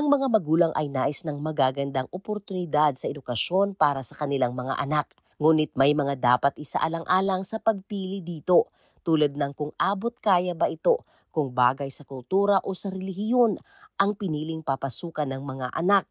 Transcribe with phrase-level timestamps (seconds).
[0.00, 5.12] Ang mga magulang ay nais ng magagandang oportunidad sa edukasyon para sa kanilang mga anak.
[5.36, 8.72] Ngunit may mga dapat isaalang-alang sa pagpili dito,
[9.04, 13.60] tulad ng kung abot kaya ba ito, kung bagay sa kultura o sa relihiyon
[14.00, 16.08] ang piniling papasukan ng mga anak.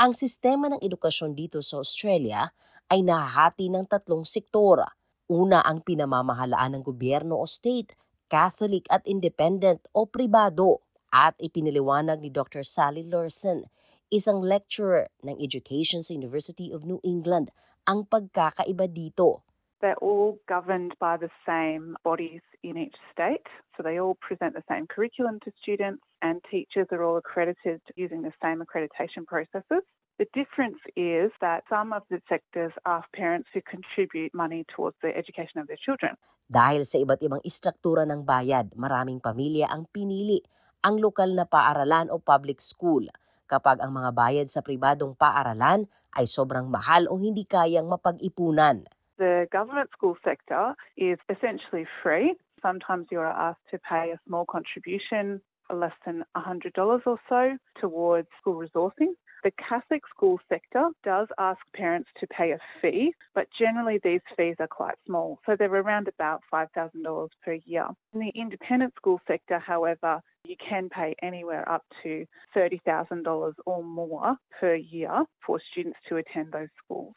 [0.00, 2.48] Ang sistema ng edukasyon dito sa Australia
[2.88, 4.88] ay nahahati ng tatlong sektor.
[5.28, 7.92] Una ang pinamamahalaan ng gobyerno o state,
[8.32, 10.80] Catholic at independent o pribado
[11.12, 12.64] at ipiniliwanag ni Dr.
[12.64, 13.68] Sally Lurson,
[14.08, 17.52] isang lecturer ng education sa University of New England,
[17.84, 19.44] ang pagkakaiba dito.
[19.84, 23.44] They're all governed by the same bodies in each state.
[23.74, 28.22] So they all present the same curriculum to students, and teachers are all accredited using
[28.22, 29.82] the same accreditation processes.
[30.22, 35.10] The difference is that some of the sectors ask parents to contribute money towards the
[35.10, 36.14] education of their children.
[36.46, 40.44] Dahil sa iba't ibang istruktura ng bayad, maraming pamilya ang pinili
[40.82, 43.06] ang lokal na paaralan o public school
[43.46, 45.86] kapag ang mga bayad sa pribadong paaralan
[46.18, 48.84] ay sobrang mahal o hindi kayang mapag-ipunan.
[49.16, 52.34] The government school sector is essentially free.
[52.60, 55.40] Sometimes you are asked to pay a small contribution,
[55.76, 59.14] less than $100 or so, towards school resourcing.
[59.44, 64.54] The Catholic school sector does ask parents to pay a fee, but generally these fees
[64.60, 67.86] are quite small, so they're around about $5,000 per year.
[68.14, 72.24] In the independent school sector, however, you can pay anywhere up to
[72.56, 77.14] $30,000 or more per year for students to attend those schools.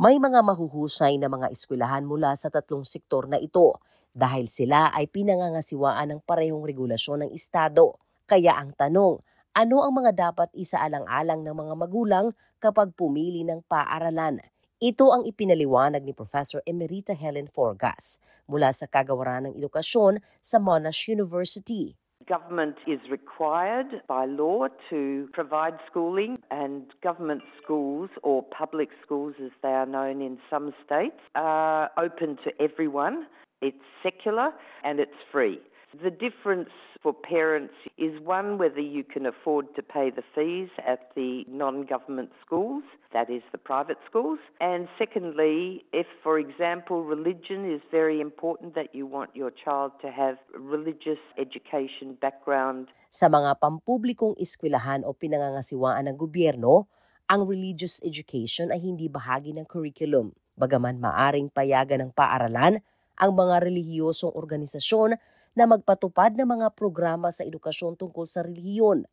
[0.00, 3.76] May mga mahuhusay na mga eskwelahan mula sa tatlong sektor na ito
[4.16, 8.00] dahil sila ay pinangangasiwaan ng parehong regulasyon ng Estado.
[8.24, 9.20] Kaya ang tanong,
[9.52, 12.26] ano ang mga dapat isaalang-alang ng mga magulang
[12.56, 14.40] kapag pumili ng paaralan?
[14.80, 18.16] Ito ang ipinaliwanag ni Professor Emerita Helen Forgas
[18.48, 22.00] mula sa Kagawaran ng Edukasyon sa Monash University.
[22.32, 29.50] Government is required by law to provide schooling, and government schools, or public schools as
[29.62, 33.26] they are known in some states, are open to everyone.
[33.60, 34.48] It's secular
[34.82, 35.60] and it's free.
[36.00, 36.72] The difference
[37.04, 41.84] for parents is one, whether you can afford to pay the fees at the non
[41.84, 42.80] government schools,
[43.12, 44.40] that is the private schools.
[44.56, 50.08] And secondly, if, for example, religion is very important, that you want your child to
[50.08, 52.88] have religious education background.
[53.12, 56.88] Sa mga pampublikong eskwelahan o pinangangasiwaan ng gobyerno,
[57.28, 60.32] ang religious education ay hindi bahagi ng curriculum.
[60.56, 62.80] Bagaman maaring payagan ng paaralan
[63.20, 65.20] ang mga relihiyosong organisasyon
[65.52, 69.04] na magpatupad ng mga programa sa edukasyon tungkol sa relihiyon.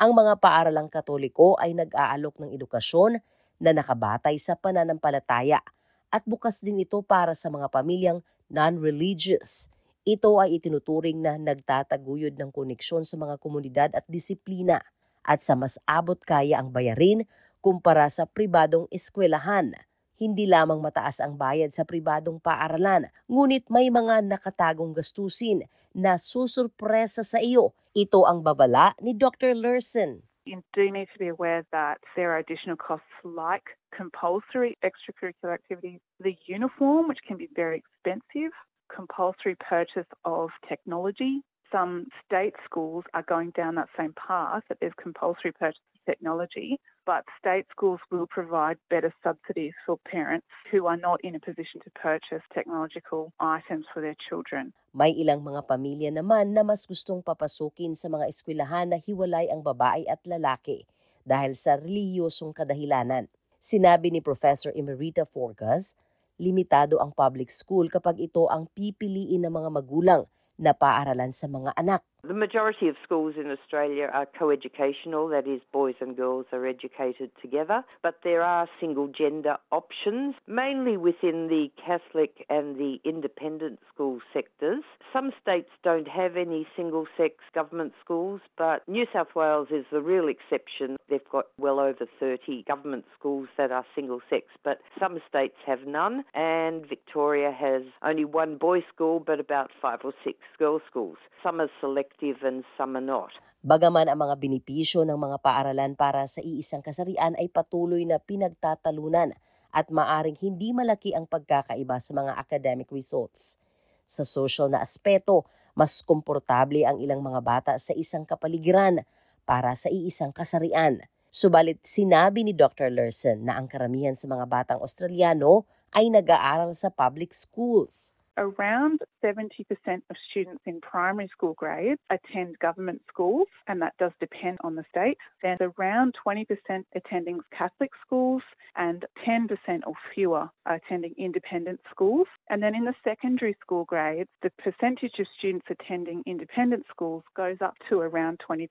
[0.00, 3.20] Ang mga paaralang katoliko ay nag-aalok ng edukasyon
[3.60, 5.60] na nakabatay sa pananampalataya
[6.08, 9.68] at bukas din ito para sa mga pamilyang non-religious.
[10.02, 14.82] Ito ay itinuturing na nagtataguyod ng koneksyon sa mga komunidad at disiplina
[15.22, 17.22] at sa mas abot kaya ang bayarin
[17.62, 19.76] kumpara sa pribadong eskwelahan
[20.22, 27.26] hindi lamang mataas ang bayad sa pribadong paaralan, ngunit may mga nakatagong gastusin na susurpresa
[27.26, 27.74] sa iyo.
[27.90, 29.58] Ito ang babala ni Dr.
[29.58, 30.22] Lurson.
[30.46, 35.98] You do need to be aware that there are additional costs like compulsory extracurricular activities,
[36.18, 38.50] the uniform, which can be very expensive,
[38.90, 41.42] compulsory purchase of technology.
[41.70, 47.26] Some state schools are going down that same path that there's compulsory purchase technology, but
[47.38, 51.90] state schools will provide better subsidies for parents who are not in a position to
[51.98, 54.74] purchase technological items for their children.
[54.92, 59.64] May ilang mga pamilya naman na mas gustong papasukin sa mga eskwelahan na hiwalay ang
[59.64, 60.84] babae at lalaki
[61.22, 63.30] dahil sa reliyosong kadahilanan.
[63.62, 65.94] Sinabi ni Professor Emerita Forgas,
[66.42, 70.22] limitado ang public school kapag ito ang pipiliin ng mga magulang
[70.58, 72.02] na paaralan sa mga anak.
[72.24, 77.32] The majority of schools in Australia are co-educational, that is, boys and girls are educated
[77.42, 84.20] together, but there are single gender options, mainly within the Catholic and the independent school
[84.32, 84.84] sectors.
[85.12, 90.00] Some states don't have any single sex government schools, but New South Wales is the
[90.00, 90.98] real exception.
[91.10, 95.88] They've got well over 30 government schools that are single sex, but some states have
[95.88, 101.16] none, and Victoria has only one boys' school, but about five or six girls' schools.
[101.42, 103.32] Some are select effective and some are not.
[103.62, 109.38] Bagaman ang mga benepisyo ng mga paaralan para sa iisang kasarian ay patuloy na pinagtatalunan
[109.72, 113.56] at maaring hindi malaki ang pagkakaiba sa mga academic results.
[114.04, 119.06] Sa social na aspeto, mas komportable ang ilang mga bata sa isang kapaligiran
[119.48, 121.00] para sa iisang kasarian.
[121.32, 122.92] Subalit sinabi ni Dr.
[122.92, 125.64] Lerson na ang karamihan sa mga batang Australiano
[125.96, 128.12] ay nag-aaral sa public schools.
[128.38, 129.66] Around 70%
[130.08, 134.84] of students in primary school grades attend government schools, and that does depend on the
[134.88, 135.18] state.
[135.42, 136.46] Then around 20%
[136.94, 138.42] attending Catholic schools,
[138.76, 139.48] and 10%
[139.86, 142.26] or fewer are attending independent schools.
[142.48, 147.58] And then in the secondary school grades, the percentage of students attending independent schools goes
[147.60, 148.68] up to around 20%.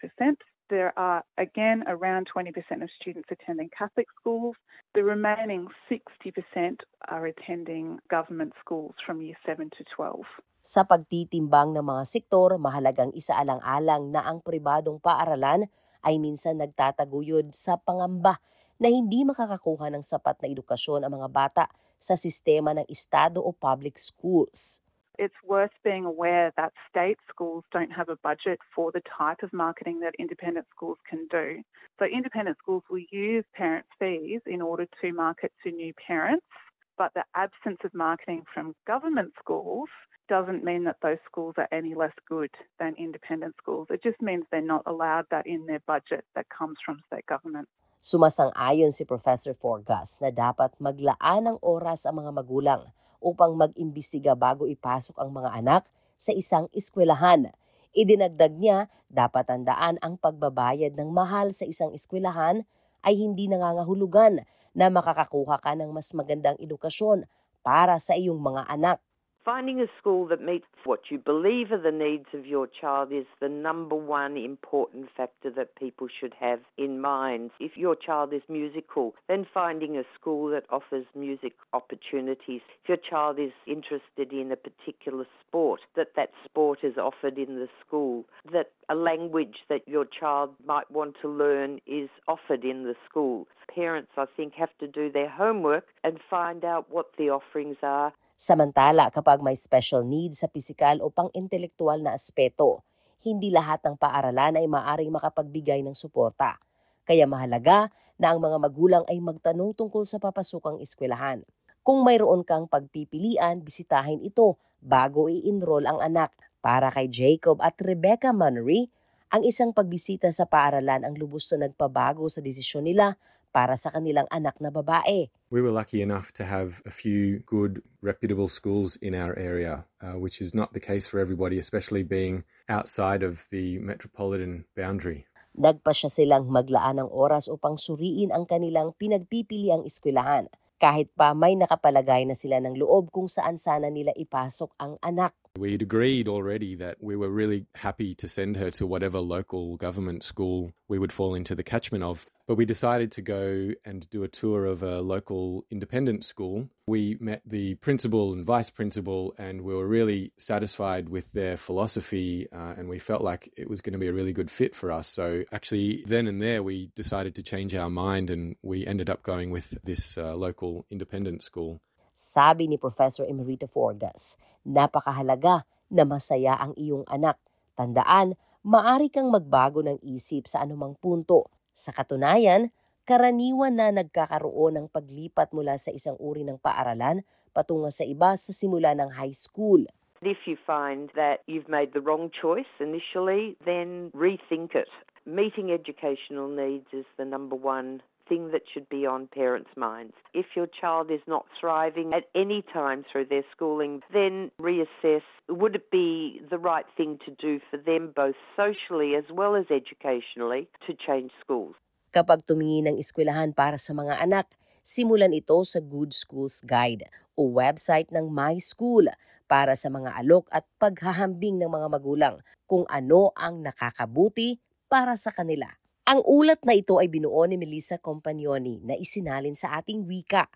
[0.72, 4.56] There are again around 20% of students attending Catholic schools.
[4.96, 10.24] The remaining 60% are attending government schools from year 7 to 12.
[10.64, 15.68] Sa pagtitimbang ng mga sektor, mahalagang isaalang-alang na ang pribadong paaralan
[16.08, 18.40] ay minsan nagtataguyod sa pangamba
[18.80, 21.66] na hindi makakakuha ng sapat na edukasyon ang mga bata
[22.00, 24.80] sa sistema ng estado o public schools.
[25.22, 29.54] It's worth being aware that state schools don't have a budget for the type of
[29.54, 31.62] marketing that independent schools can do.
[32.00, 36.50] So, independent schools will use parent fees in order to market to new parents,
[36.98, 39.90] but the absence of marketing from government schools
[40.28, 43.88] doesn't mean that those schools are any less good than independent schools.
[43.92, 47.70] It just means they're not allowed that in their budget that comes from state government.
[48.02, 52.90] Sumasang-ayon si Professor Forgas na dapat maglaan ng oras ang mga magulang
[53.22, 55.84] upang mag-imbestiga bago ipasok ang mga anak
[56.18, 57.54] sa isang eskwelahan.
[57.94, 62.66] Idinagdag niya, dapat tandaan ang pagbabayad ng mahal sa isang eskwelahan
[63.06, 67.28] ay hindi nangangahulugan na makakakuha ka ng mas magandang edukasyon
[67.62, 68.98] para sa iyong mga anak.
[69.44, 73.26] Finding a school that meets what you believe are the needs of your child is
[73.40, 77.50] the number one important factor that people should have in mind.
[77.60, 82.62] If your child is musical, then finding a school that offers music opportunities.
[82.84, 87.56] If your child is interested in a particular sport, that that sport is offered in
[87.56, 88.26] the school.
[88.52, 93.48] That a language that your child might want to learn is offered in the school.
[93.74, 98.14] Parents, I think, have to do their homework and find out what the offerings are
[98.42, 102.82] Samantala, kapag may special needs sa pisikal o pang-intelektual na aspeto,
[103.22, 106.58] hindi lahat ng paaralan ay maaring makapagbigay ng suporta.
[107.06, 111.46] Kaya mahalaga na ang mga magulang ay magtanong tungkol sa papasukang eskwelahan.
[111.86, 116.34] Kung mayroon kang pagpipilian, bisitahin ito bago i-enroll ang anak.
[116.66, 118.90] Para kay Jacob at Rebecca Mannery,
[119.30, 124.26] ang isang pagbisita sa paaralan ang lubos na nagpabago sa desisyon nila para sa kanilang
[124.32, 125.28] anak na babae.
[125.52, 130.16] We were lucky enough to have a few good, reputable schools in our area, uh,
[130.16, 135.28] which is not the case for everybody, especially being outside of the metropolitan boundary.
[135.52, 140.48] Nagpa siya silang maglaan ng oras upang suriin ang kanilang pinagpipiliang eskwelahan.
[140.80, 145.36] Kahit pa may nakapalagay na sila ng loob kung saan sana nila ipasok ang anak.
[145.58, 150.24] We'd agreed already that we were really happy to send her to whatever local government
[150.24, 152.26] school we would fall into the catchment of.
[152.48, 156.70] But we decided to go and do a tour of a local independent school.
[156.88, 162.48] We met the principal and vice principal, and we were really satisfied with their philosophy,
[162.54, 164.90] uh, and we felt like it was going to be a really good fit for
[164.92, 165.08] us.
[165.08, 169.22] So, actually, then and there, we decided to change our mind, and we ended up
[169.22, 171.82] going with this uh, local independent school.
[172.16, 174.38] Sabi ni Professor Emerita Forgas,
[174.68, 177.36] napakahalaga na masaya ang iyong anak.
[177.76, 181.50] Tandaan, maari kang magbago ng isip sa anumang punto.
[181.76, 182.70] Sa katunayan,
[183.04, 188.56] karaniwan na nagkakaroon ng paglipat mula sa isang uri ng paaralan patungo sa iba sa
[188.56, 189.84] simula ng high school.
[190.22, 194.88] If you find that you've made the wrong choice initially, then rethink it.
[195.26, 200.16] Meeting educational needs is the number one thing that should be on parents' minds.
[200.32, 205.76] If your child is not thriving at any time through their schooling, then reassess would
[205.76, 210.72] it be the right thing to do for them, both socially as well as educationally,
[210.88, 211.76] to change schools.
[212.16, 214.48] Kapag tumingin ng eskwelahan para sa mga anak,
[214.80, 219.12] simulan ito sa Good Schools Guide o website ng My School
[219.52, 224.56] para sa mga alok at paghahambing ng mga magulang kung ano ang nakakabuti
[224.88, 225.81] para sa kanila.
[226.02, 230.50] Ang ulat na ito ay binuo ni Melissa Compagnoni na isinalin sa ating wika.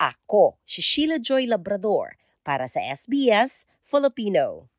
[0.00, 4.72] Ako, si Sheila Joy Labrador para sa SBS Filipino.